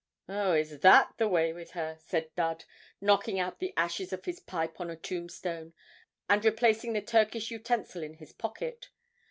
[0.27, 2.65] 'Oh, is that the way with her?' said Dud,
[2.99, 5.73] knocking out the ashes of his pipe on a tombstone,
[6.27, 8.89] and replacing the Turkish utensil in his pocket.